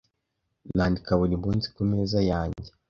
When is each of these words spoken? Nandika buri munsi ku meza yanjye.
Nandika 0.75 1.11
buri 1.19 1.35
munsi 1.43 1.67
ku 1.75 1.81
meza 1.91 2.19
yanjye. 2.31 2.69